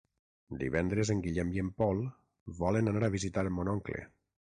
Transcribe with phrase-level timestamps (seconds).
[0.61, 2.01] Divendres en Guillem i en Pol
[2.61, 4.01] volen anar a visitar mon oncle.